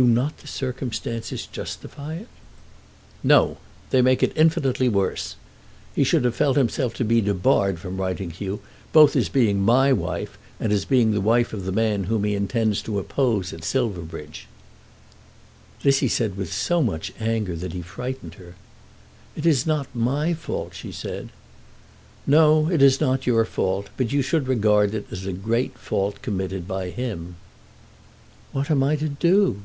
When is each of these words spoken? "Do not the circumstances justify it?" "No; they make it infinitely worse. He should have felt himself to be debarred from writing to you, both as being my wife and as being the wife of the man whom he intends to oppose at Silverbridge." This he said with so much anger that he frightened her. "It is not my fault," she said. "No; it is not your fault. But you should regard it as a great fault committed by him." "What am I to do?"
"Do 0.00 0.04
not 0.08 0.38
the 0.38 0.48
circumstances 0.48 1.46
justify 1.46 2.14
it?" 2.16 2.26
"No; 3.22 3.58
they 3.90 4.02
make 4.02 4.24
it 4.24 4.32
infinitely 4.34 4.88
worse. 4.88 5.36
He 5.94 6.02
should 6.02 6.24
have 6.24 6.34
felt 6.34 6.56
himself 6.56 6.94
to 6.94 7.04
be 7.04 7.20
debarred 7.20 7.78
from 7.78 7.98
writing 8.00 8.32
to 8.32 8.44
you, 8.44 8.60
both 8.92 9.14
as 9.14 9.28
being 9.28 9.60
my 9.62 9.92
wife 9.92 10.36
and 10.58 10.72
as 10.72 10.84
being 10.84 11.12
the 11.12 11.20
wife 11.20 11.52
of 11.52 11.64
the 11.64 11.70
man 11.70 12.02
whom 12.10 12.24
he 12.24 12.34
intends 12.34 12.82
to 12.82 12.98
oppose 12.98 13.52
at 13.52 13.62
Silverbridge." 13.62 14.48
This 15.84 16.00
he 16.00 16.08
said 16.08 16.36
with 16.36 16.52
so 16.52 16.82
much 16.82 17.12
anger 17.20 17.54
that 17.54 17.72
he 17.72 17.80
frightened 17.80 18.34
her. 18.34 18.56
"It 19.36 19.46
is 19.46 19.64
not 19.64 19.86
my 19.94 20.34
fault," 20.36 20.74
she 20.74 20.90
said. 20.90 21.28
"No; 22.26 22.68
it 22.68 22.82
is 22.82 23.00
not 23.00 23.28
your 23.28 23.44
fault. 23.44 23.90
But 23.96 24.10
you 24.12 24.22
should 24.22 24.48
regard 24.48 24.92
it 24.92 25.06
as 25.12 25.24
a 25.24 25.32
great 25.32 25.78
fault 25.78 26.20
committed 26.20 26.66
by 26.66 26.90
him." 26.90 27.36
"What 28.50 28.72
am 28.72 28.82
I 28.82 28.96
to 28.96 29.08
do?" 29.08 29.60